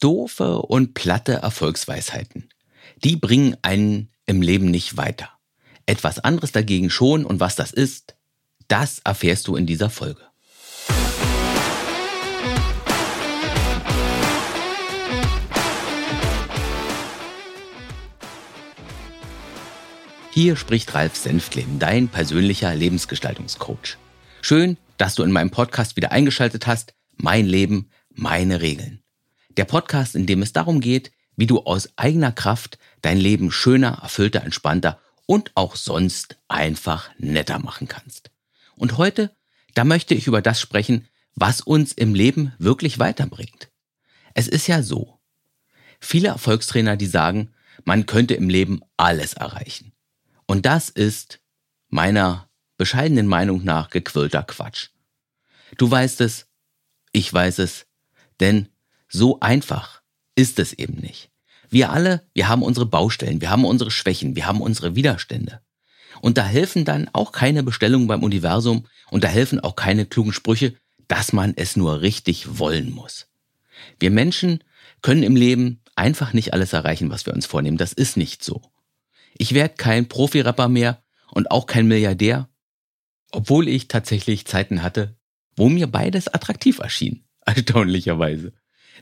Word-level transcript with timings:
Doofe 0.00 0.62
und 0.62 0.94
platte 0.94 1.34
Erfolgsweisheiten. 1.34 2.48
Die 3.02 3.16
bringen 3.16 3.56
einen 3.62 4.10
im 4.26 4.42
Leben 4.42 4.70
nicht 4.70 4.96
weiter. 4.96 5.30
Etwas 5.86 6.18
anderes 6.18 6.52
dagegen 6.52 6.90
schon 6.90 7.24
und 7.24 7.40
was 7.40 7.56
das 7.56 7.72
ist, 7.72 8.16
das 8.68 9.00
erfährst 9.00 9.46
du 9.46 9.56
in 9.56 9.66
dieser 9.66 9.90
Folge. 9.90 10.22
Hier 20.34 20.56
spricht 20.56 20.92
Ralf 20.94 21.14
Senftleben, 21.14 21.78
dein 21.78 22.08
persönlicher 22.08 22.74
Lebensgestaltungscoach. 22.74 23.98
Schön, 24.42 24.78
dass 24.96 25.14
du 25.14 25.22
in 25.22 25.30
meinem 25.30 25.50
Podcast 25.50 25.94
wieder 25.94 26.10
eingeschaltet 26.10 26.66
hast. 26.66 26.94
Mein 27.16 27.46
Leben, 27.46 27.88
meine 28.10 28.60
Regeln. 28.60 29.03
Der 29.56 29.64
Podcast, 29.64 30.14
in 30.14 30.26
dem 30.26 30.42
es 30.42 30.52
darum 30.52 30.80
geht, 30.80 31.12
wie 31.36 31.46
du 31.46 31.60
aus 31.60 31.90
eigener 31.96 32.32
Kraft 32.32 32.78
dein 33.02 33.18
Leben 33.18 33.50
schöner, 33.50 33.98
erfüllter, 34.02 34.42
entspannter 34.42 35.00
und 35.26 35.52
auch 35.54 35.76
sonst 35.76 36.36
einfach 36.48 37.10
netter 37.18 37.58
machen 37.58 37.88
kannst. 37.88 38.30
Und 38.76 38.98
heute, 38.98 39.34
da 39.74 39.84
möchte 39.84 40.14
ich 40.14 40.26
über 40.26 40.42
das 40.42 40.60
sprechen, 40.60 41.08
was 41.34 41.60
uns 41.60 41.92
im 41.92 42.14
Leben 42.14 42.52
wirklich 42.58 42.98
weiterbringt. 42.98 43.70
Es 44.34 44.48
ist 44.48 44.66
ja 44.66 44.82
so. 44.82 45.20
Viele 46.00 46.28
Erfolgstrainer, 46.28 46.96
die 46.96 47.06
sagen, 47.06 47.52
man 47.84 48.06
könnte 48.06 48.34
im 48.34 48.48
Leben 48.48 48.80
alles 48.96 49.34
erreichen. 49.34 49.92
Und 50.46 50.66
das 50.66 50.90
ist 50.90 51.40
meiner 51.88 52.48
bescheidenen 52.76 53.26
Meinung 53.26 53.64
nach 53.64 53.90
gequillter 53.90 54.42
Quatsch. 54.42 54.90
Du 55.78 55.90
weißt 55.90 56.20
es, 56.20 56.46
ich 57.12 57.32
weiß 57.32 57.60
es, 57.60 57.86
denn 58.40 58.68
so 59.14 59.38
einfach 59.38 60.02
ist 60.34 60.58
es 60.58 60.72
eben 60.72 61.00
nicht. 61.00 61.30
Wir 61.70 61.90
alle, 61.90 62.26
wir 62.34 62.48
haben 62.48 62.64
unsere 62.64 62.84
Baustellen, 62.84 63.40
wir 63.40 63.48
haben 63.48 63.64
unsere 63.64 63.92
Schwächen, 63.92 64.34
wir 64.34 64.46
haben 64.46 64.60
unsere 64.60 64.96
Widerstände. 64.96 65.60
Und 66.20 66.36
da 66.36 66.44
helfen 66.44 66.84
dann 66.84 67.08
auch 67.12 67.30
keine 67.30 67.62
Bestellungen 67.62 68.08
beim 68.08 68.24
Universum 68.24 68.86
und 69.10 69.22
da 69.22 69.28
helfen 69.28 69.60
auch 69.60 69.76
keine 69.76 70.04
klugen 70.04 70.32
Sprüche, 70.32 70.74
dass 71.06 71.32
man 71.32 71.52
es 71.54 71.76
nur 71.76 72.00
richtig 72.00 72.58
wollen 72.58 72.90
muss. 72.90 73.28
Wir 74.00 74.10
Menschen 74.10 74.64
können 75.00 75.22
im 75.22 75.36
Leben 75.36 75.80
einfach 75.94 76.32
nicht 76.32 76.52
alles 76.52 76.72
erreichen, 76.72 77.10
was 77.10 77.24
wir 77.24 77.34
uns 77.34 77.46
vornehmen. 77.46 77.76
Das 77.76 77.92
ist 77.92 78.16
nicht 78.16 78.42
so. 78.42 78.62
Ich 79.38 79.54
werde 79.54 79.74
kein 79.76 80.08
Profi-Rapper 80.08 80.68
mehr 80.68 81.04
und 81.30 81.52
auch 81.52 81.66
kein 81.66 81.86
Milliardär, 81.86 82.48
obwohl 83.30 83.68
ich 83.68 83.86
tatsächlich 83.86 84.44
Zeiten 84.46 84.82
hatte, 84.82 85.16
wo 85.54 85.68
mir 85.68 85.86
beides 85.86 86.26
attraktiv 86.26 86.80
erschien, 86.80 87.22
erstaunlicherweise. 87.46 88.52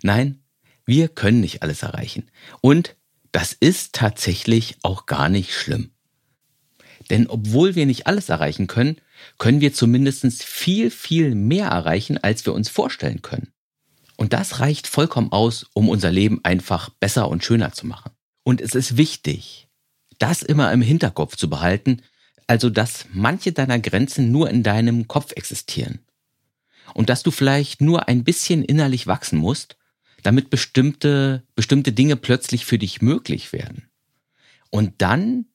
Nein, 0.02 0.42
wir 0.84 1.08
können 1.08 1.40
nicht 1.40 1.62
alles 1.62 1.82
erreichen. 1.82 2.30
Und 2.60 2.96
das 3.30 3.52
ist 3.52 3.94
tatsächlich 3.94 4.76
auch 4.82 5.06
gar 5.06 5.28
nicht 5.28 5.54
schlimm. 5.54 5.90
Denn 7.10 7.26
obwohl 7.26 7.74
wir 7.74 7.86
nicht 7.86 8.06
alles 8.06 8.28
erreichen 8.28 8.66
können, 8.66 8.96
können 9.38 9.60
wir 9.60 9.72
zumindest 9.72 10.42
viel, 10.42 10.90
viel 10.90 11.34
mehr 11.34 11.66
erreichen, 11.66 12.18
als 12.18 12.46
wir 12.46 12.54
uns 12.54 12.68
vorstellen 12.68 13.22
können. 13.22 13.52
Und 14.16 14.32
das 14.32 14.60
reicht 14.60 14.86
vollkommen 14.86 15.32
aus, 15.32 15.66
um 15.74 15.88
unser 15.88 16.10
Leben 16.10 16.40
einfach 16.44 16.90
besser 16.90 17.28
und 17.28 17.44
schöner 17.44 17.72
zu 17.72 17.86
machen. 17.86 18.12
Und 18.44 18.60
es 18.60 18.74
ist 18.74 18.96
wichtig, 18.96 19.68
das 20.18 20.42
immer 20.42 20.72
im 20.72 20.82
Hinterkopf 20.82 21.36
zu 21.36 21.50
behalten, 21.50 22.02
also 22.46 22.70
dass 22.70 23.06
manche 23.12 23.52
deiner 23.52 23.78
Grenzen 23.78 24.30
nur 24.30 24.50
in 24.50 24.62
deinem 24.62 25.08
Kopf 25.08 25.32
existieren. 25.32 26.00
Und 26.94 27.08
dass 27.08 27.22
du 27.22 27.30
vielleicht 27.30 27.80
nur 27.80 28.08
ein 28.08 28.24
bisschen 28.24 28.64
innerlich 28.64 29.06
wachsen 29.06 29.38
musst, 29.38 29.76
damit 30.22 30.50
bestimmte, 30.50 31.42
bestimmte 31.54 31.92
Dinge 31.92 32.16
plötzlich 32.16 32.64
für 32.64 32.78
dich 32.78 33.02
möglich 33.02 33.52
werden. 33.52 33.88
Und 34.70 34.94
dann, 35.02 35.46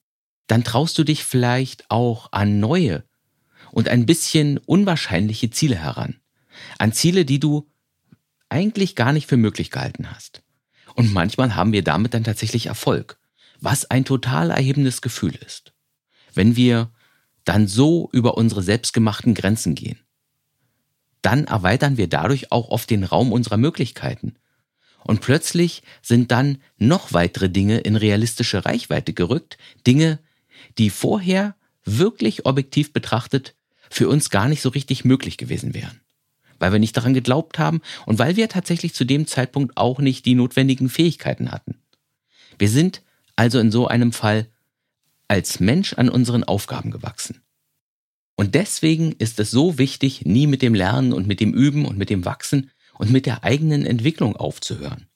dann 0.47 0.63
traust 0.63 0.97
du 0.97 1.03
dich 1.03 1.23
vielleicht 1.23 1.89
auch 1.89 2.31
an 2.31 2.59
neue 2.59 3.03
und 3.71 3.89
ein 3.89 4.05
bisschen 4.05 4.57
unwahrscheinliche 4.59 5.49
Ziele 5.49 5.75
heran. 5.75 6.19
An 6.77 6.93
Ziele, 6.93 7.25
die 7.25 7.39
du 7.39 7.69
eigentlich 8.49 8.95
gar 8.95 9.13
nicht 9.13 9.27
für 9.27 9.37
möglich 9.37 9.71
gehalten 9.71 10.11
hast. 10.11 10.43
Und 10.95 11.13
manchmal 11.13 11.55
haben 11.55 11.73
wir 11.73 11.83
damit 11.83 12.13
dann 12.13 12.23
tatsächlich 12.23 12.67
Erfolg 12.67 13.19
was 13.59 13.89
ein 13.89 14.05
total 14.05 14.51
erhebendes 14.51 15.01
Gefühl 15.01 15.35
ist, 15.35 15.73
wenn 16.33 16.55
wir 16.55 16.91
dann 17.43 17.67
so 17.67 18.09
über 18.11 18.37
unsere 18.37 18.61
selbstgemachten 18.61 19.33
Grenzen 19.33 19.75
gehen. 19.75 19.99
Dann 21.21 21.45
erweitern 21.45 21.97
wir 21.97 22.07
dadurch 22.07 22.51
auch 22.51 22.69
oft 22.69 22.89
den 22.89 23.03
Raum 23.03 23.31
unserer 23.31 23.57
Möglichkeiten. 23.57 24.35
Und 25.07 25.21
plötzlich 25.21 25.83
sind 26.01 26.31
dann 26.31 26.57
noch 26.77 27.13
weitere 27.13 27.49
Dinge 27.49 27.79
in 27.79 27.95
realistische 27.95 28.65
Reichweite 28.65 29.13
gerückt, 29.13 29.57
Dinge, 29.87 30.19
die 30.77 30.89
vorher 30.89 31.55
wirklich 31.85 32.45
objektiv 32.45 32.91
betrachtet 32.91 33.55
für 33.89 34.09
uns 34.09 34.29
gar 34.29 34.49
nicht 34.49 34.61
so 34.61 34.67
richtig 34.67 35.05
möglich 35.05 35.37
gewesen 35.37 35.73
wären. 35.73 36.01
Weil 36.59 36.73
wir 36.73 36.79
nicht 36.79 36.97
daran 36.97 37.13
geglaubt 37.13 37.57
haben 37.57 37.79
und 38.05 38.19
weil 38.19 38.35
wir 38.35 38.49
tatsächlich 38.49 38.93
zu 38.93 39.05
dem 39.05 39.27
Zeitpunkt 39.27 39.77
auch 39.77 39.99
nicht 39.99 40.25
die 40.25 40.35
notwendigen 40.35 40.89
Fähigkeiten 40.89 41.51
hatten. 41.51 41.77
Wir 42.59 42.69
sind 42.69 43.01
also 43.37 43.59
in 43.59 43.71
so 43.71 43.87
einem 43.87 44.11
Fall 44.11 44.47
als 45.29 45.61
Mensch 45.61 45.93
an 45.93 46.09
unseren 46.09 46.43
Aufgaben 46.43 46.91
gewachsen. 46.91 47.39
Und 48.35 48.55
deswegen 48.55 49.13
ist 49.13 49.39
es 49.39 49.51
so 49.51 49.77
wichtig, 49.77 50.25
nie 50.25 50.47
mit 50.47 50.61
dem 50.61 50.75
Lernen 50.75 51.13
und 51.13 51.27
mit 51.27 51.39
dem 51.39 51.53
Üben 51.53 51.85
und 51.85 51.97
mit 51.97 52.09
dem 52.09 52.25
Wachsen 52.25 52.71
und 52.97 53.11
mit 53.11 53.25
der 53.25 53.43
eigenen 53.43 53.85
Entwicklung 53.85 54.35
aufzuhören. 54.35 55.07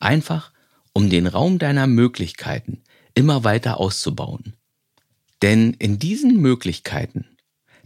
Einfach, 0.00 0.52
um 0.92 1.10
den 1.10 1.26
Raum 1.26 1.58
deiner 1.58 1.86
Möglichkeiten 1.86 2.82
immer 3.14 3.44
weiter 3.44 3.78
auszubauen. 3.78 4.54
Denn 5.42 5.74
in 5.74 5.98
diesen 5.98 6.40
Möglichkeiten, 6.40 7.24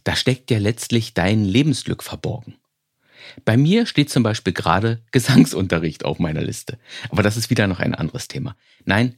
da 0.05 0.17
steckt 0.17 0.51
ja 0.51 0.59
letztlich 0.59 1.15
dein 1.15 1.45
Lebensglück 1.45 2.03
verborgen. 2.03 2.57
Bei 3.45 3.57
mir 3.57 3.87
steht 3.87 4.11
zum 4.11 4.23
Beispiel 4.23 4.53
gerade 4.53 5.03
Gesangsunterricht 5.13 6.05
auf 6.05 6.19
meiner 6.19 6.43
Liste. 6.43 6.79
Aber 7.09 7.23
das 7.23 7.37
ist 7.37 7.51
wieder 7.51 7.67
noch 7.67 7.79
ein 7.79 7.95
anderes 7.95 8.29
Thema. 8.29 8.57
Nein, 8.85 9.17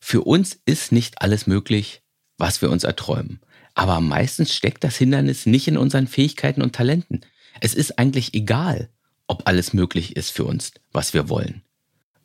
für 0.00 0.22
uns 0.22 0.60
ist 0.64 0.92
nicht 0.92 1.22
alles 1.22 1.46
möglich, 1.46 2.02
was 2.36 2.60
wir 2.60 2.70
uns 2.70 2.84
erträumen. 2.84 3.40
Aber 3.74 4.00
meistens 4.00 4.54
steckt 4.54 4.84
das 4.84 4.96
Hindernis 4.96 5.46
nicht 5.46 5.68
in 5.68 5.78
unseren 5.78 6.06
Fähigkeiten 6.06 6.60
und 6.60 6.74
Talenten. 6.74 7.22
Es 7.60 7.74
ist 7.74 7.98
eigentlich 7.98 8.34
egal, 8.34 8.90
ob 9.26 9.46
alles 9.46 9.72
möglich 9.72 10.16
ist 10.16 10.30
für 10.30 10.44
uns, 10.44 10.72
was 10.92 11.14
wir 11.14 11.28
wollen. 11.28 11.62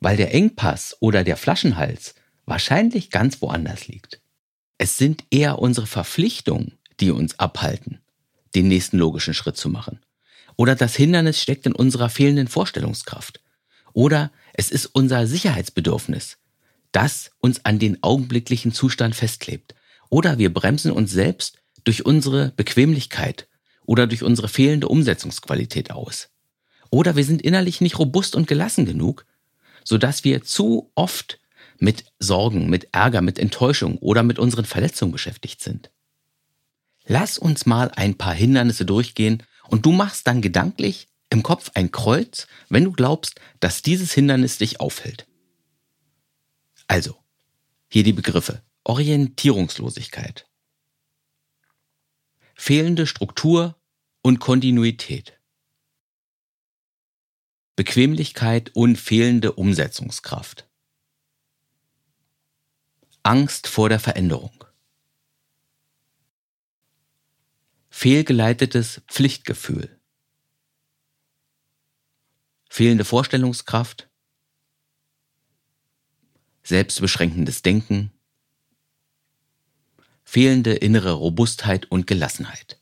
Weil 0.00 0.16
der 0.16 0.34
Engpass 0.34 0.96
oder 1.00 1.24
der 1.24 1.36
Flaschenhals 1.36 2.14
wahrscheinlich 2.46 3.10
ganz 3.10 3.42
woanders 3.42 3.88
liegt. 3.88 4.20
Es 4.78 4.96
sind 4.96 5.24
eher 5.30 5.58
unsere 5.58 5.86
Verpflichtungen, 5.86 6.78
die 7.00 7.10
uns 7.10 7.38
abhalten, 7.38 8.00
den 8.54 8.68
nächsten 8.68 8.98
logischen 8.98 9.34
Schritt 9.34 9.56
zu 9.56 9.68
machen. 9.68 10.00
Oder 10.56 10.74
das 10.74 10.96
Hindernis 10.96 11.40
steckt 11.40 11.66
in 11.66 11.72
unserer 11.72 12.08
fehlenden 12.08 12.48
Vorstellungskraft. 12.48 13.40
Oder 13.92 14.30
es 14.54 14.70
ist 14.70 14.86
unser 14.86 15.26
Sicherheitsbedürfnis, 15.26 16.38
das 16.92 17.30
uns 17.38 17.64
an 17.64 17.78
den 17.78 18.02
augenblicklichen 18.02 18.72
Zustand 18.72 19.14
festklebt. 19.14 19.74
Oder 20.10 20.38
wir 20.38 20.52
bremsen 20.52 20.90
uns 20.90 21.12
selbst 21.12 21.58
durch 21.84 22.06
unsere 22.06 22.52
Bequemlichkeit 22.56 23.48
oder 23.84 24.06
durch 24.06 24.22
unsere 24.22 24.48
fehlende 24.48 24.88
Umsetzungsqualität 24.88 25.90
aus. 25.90 26.28
Oder 26.90 27.16
wir 27.16 27.24
sind 27.24 27.42
innerlich 27.42 27.80
nicht 27.80 27.98
robust 27.98 28.34
und 28.36 28.46
gelassen 28.46 28.86
genug, 28.86 29.26
sodass 29.84 30.24
wir 30.24 30.42
zu 30.42 30.90
oft 30.94 31.38
mit 31.78 32.04
Sorgen, 32.18 32.68
mit 32.68 32.88
Ärger, 32.92 33.22
mit 33.22 33.38
Enttäuschung 33.38 33.98
oder 33.98 34.22
mit 34.22 34.38
unseren 34.38 34.64
Verletzungen 34.64 35.12
beschäftigt 35.12 35.62
sind. 35.62 35.90
Lass 37.06 37.38
uns 37.38 37.66
mal 37.66 37.90
ein 37.96 38.16
paar 38.16 38.34
Hindernisse 38.34 38.84
durchgehen 38.84 39.42
und 39.68 39.86
du 39.86 39.92
machst 39.92 40.26
dann 40.26 40.42
gedanklich 40.42 41.08
im 41.30 41.42
Kopf 41.42 41.70
ein 41.74 41.90
Kreuz, 41.90 42.46
wenn 42.68 42.84
du 42.84 42.92
glaubst, 42.92 43.40
dass 43.60 43.82
dieses 43.82 44.12
Hindernis 44.12 44.58
dich 44.58 44.80
aufhält. 44.80 45.26
Also, 46.86 47.16
hier 47.88 48.02
die 48.02 48.12
Begriffe. 48.12 48.62
Orientierungslosigkeit. 48.84 50.46
Fehlende 52.54 53.06
Struktur 53.06 53.76
und 54.22 54.40
Kontinuität. 54.40 55.37
Bequemlichkeit 57.78 58.74
und 58.74 58.96
fehlende 58.96 59.52
Umsetzungskraft. 59.52 60.68
Angst 63.22 63.68
vor 63.68 63.88
der 63.88 64.00
Veränderung. 64.00 64.64
Fehlgeleitetes 67.88 69.02
Pflichtgefühl. 69.06 69.96
Fehlende 72.68 73.04
Vorstellungskraft 73.04 74.08
selbstbeschränkendes 76.64 77.62
Denken, 77.62 78.10
fehlende 80.24 80.74
innere 80.74 81.12
Robustheit 81.12 81.88
und 81.92 82.08
Gelassenheit. 82.08 82.80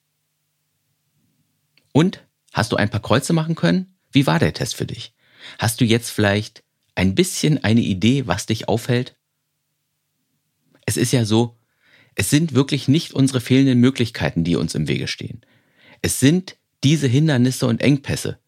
Und 1.93 2.27
hast 2.55 2.73
du 2.73 2.77
ein 2.77 2.89
paar 2.89 3.03
Kreuze 3.03 3.35
machen 3.35 3.57
können? 3.57 3.96
Wie 4.17 4.27
war 4.27 4.39
der 4.39 4.55
Test 4.55 4.77
für 4.77 4.87
dich? 4.87 5.13
Hast 5.59 5.79
du 5.79 5.85
jetzt 5.85 6.09
vielleicht 6.09 6.65
ein 6.95 7.15
bisschen 7.15 7.63
eine 7.63 7.83
Idee, 7.83 8.27
was 8.27 8.47
dich 8.47 8.67
aufhält? 8.67 9.15
Es 10.87 10.97
ist 10.97 11.13
ja 11.13 11.27
so, 11.27 11.59
es 12.15 12.31
sind 12.31 12.55
wirklich 12.55 12.89
nicht 12.89 13.13
unsere 13.13 13.43
fehlenden 13.43 13.79
Möglichkeiten, 13.79 14.43
die 14.43 14.57
uns 14.57 14.75
im 14.75 14.89
Wege 14.89 15.07
stehen. 15.07 15.43
Es 16.01 16.19
sind 16.19 16.57
diese 16.83 17.07
Hindernisse 17.07 17.67
und 17.67 17.83
Engpässe. 17.83 18.39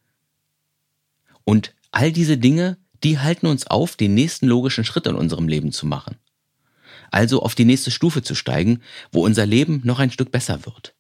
Und 1.45 1.75
all 1.91 2.13
diese 2.13 2.39
Dinge, 2.39 2.79
die 3.05 3.19
halten 3.19 3.47
uns 3.47 3.67
auf, 3.67 3.95
den 3.95 4.15
nächsten 4.15 4.47
logischen 4.47 4.87
Schritt 4.87 5.07
in 5.07 5.17
unserem 5.17 5.49
Leben 5.49 5.71
zu 5.71 5.85
machen. 5.85 6.17
Also 7.11 7.43
auf 7.43 7.55
die 7.55 7.67
nächste 7.67 7.91
Stufe 7.91 8.23
zu 8.23 8.35
steigen, 8.35 8.81
wo 9.13 9.23
unser 9.23 9.45
Leben 9.45 9.83
noch 9.85 9.99
ein 9.99 10.13
Stück 10.13 10.33
besser 10.33 10.65
wird. 10.65 10.95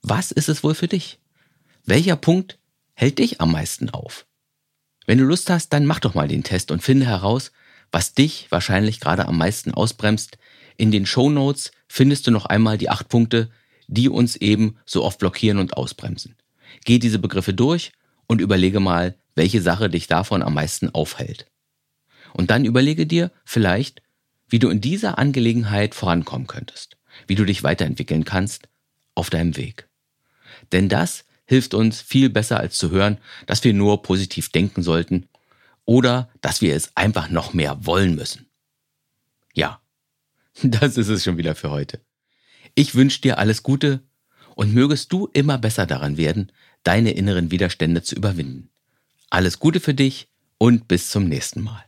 Was 0.00 0.32
ist 0.32 0.48
es 0.48 0.64
wohl 0.64 0.74
für 0.74 0.88
dich? 0.88 1.18
Welcher 1.84 2.16
Punkt 2.16 2.57
hält 2.98 3.20
dich 3.20 3.40
am 3.40 3.52
meisten 3.52 3.90
auf? 3.90 4.26
Wenn 5.06 5.18
du 5.18 5.24
Lust 5.24 5.50
hast, 5.50 5.72
dann 5.72 5.86
mach 5.86 6.00
doch 6.00 6.14
mal 6.14 6.26
den 6.26 6.42
Test 6.42 6.72
und 6.72 6.82
finde 6.82 7.06
heraus, 7.06 7.52
was 7.92 8.12
dich 8.12 8.48
wahrscheinlich 8.50 8.98
gerade 8.98 9.26
am 9.26 9.38
meisten 9.38 9.72
ausbremst. 9.72 10.36
In 10.76 10.90
den 10.90 11.06
Show 11.06 11.30
Notes 11.30 11.70
findest 11.86 12.26
du 12.26 12.32
noch 12.32 12.46
einmal 12.46 12.76
die 12.76 12.90
acht 12.90 13.08
Punkte, 13.08 13.50
die 13.86 14.08
uns 14.08 14.34
eben 14.34 14.76
so 14.84 15.04
oft 15.04 15.20
blockieren 15.20 15.58
und 15.58 15.76
ausbremsen. 15.76 16.34
Geh 16.84 16.98
diese 16.98 17.20
Begriffe 17.20 17.54
durch 17.54 17.92
und 18.26 18.40
überlege 18.40 18.80
mal, 18.80 19.14
welche 19.36 19.62
Sache 19.62 19.88
dich 19.88 20.08
davon 20.08 20.42
am 20.42 20.54
meisten 20.54 20.90
aufhält. 20.90 21.46
Und 22.32 22.50
dann 22.50 22.64
überlege 22.64 23.06
dir 23.06 23.30
vielleicht, 23.44 24.02
wie 24.48 24.58
du 24.58 24.70
in 24.70 24.80
dieser 24.80 25.18
Angelegenheit 25.18 25.94
vorankommen 25.94 26.48
könntest, 26.48 26.96
wie 27.28 27.36
du 27.36 27.44
dich 27.44 27.62
weiterentwickeln 27.62 28.24
kannst 28.24 28.68
auf 29.14 29.30
deinem 29.30 29.56
Weg. 29.56 29.88
Denn 30.72 30.88
das 30.88 31.24
hilft 31.48 31.74
uns 31.74 32.00
viel 32.00 32.28
besser 32.28 32.60
als 32.60 32.76
zu 32.76 32.90
hören, 32.90 33.18
dass 33.46 33.64
wir 33.64 33.72
nur 33.72 34.02
positiv 34.02 34.50
denken 34.50 34.82
sollten 34.82 35.28
oder 35.86 36.28
dass 36.42 36.60
wir 36.60 36.76
es 36.76 36.94
einfach 36.94 37.30
noch 37.30 37.54
mehr 37.54 37.86
wollen 37.86 38.14
müssen. 38.14 38.46
Ja, 39.54 39.80
das 40.62 40.98
ist 40.98 41.08
es 41.08 41.24
schon 41.24 41.38
wieder 41.38 41.54
für 41.54 41.70
heute. 41.70 42.00
Ich 42.74 42.94
wünsche 42.94 43.22
dir 43.22 43.38
alles 43.38 43.62
Gute 43.62 44.02
und 44.54 44.74
mögest 44.74 45.12
du 45.12 45.28
immer 45.32 45.56
besser 45.56 45.86
daran 45.86 46.18
werden, 46.18 46.52
deine 46.82 47.12
inneren 47.12 47.50
Widerstände 47.50 48.02
zu 48.02 48.14
überwinden. 48.14 48.68
Alles 49.30 49.58
Gute 49.58 49.80
für 49.80 49.94
dich 49.94 50.28
und 50.58 50.86
bis 50.86 51.08
zum 51.10 51.24
nächsten 51.24 51.62
Mal. 51.62 51.87